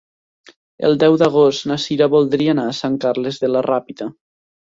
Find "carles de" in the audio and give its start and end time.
3.05-3.53